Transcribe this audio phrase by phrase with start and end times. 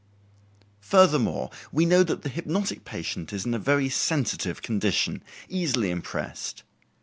[0.79, 6.63] Furthermore, we know that the hypnotic patient is in a very sensitive condition, easily impressed.